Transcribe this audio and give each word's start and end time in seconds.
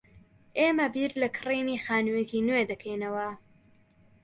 ئێمە 0.59 0.87
بیر 0.93 1.11
لە 1.21 1.27
کڕینی 1.37 1.81
خانوویەکی 1.85 2.45
نوێ 2.47 2.63
دەکەینەوە. 2.71 3.29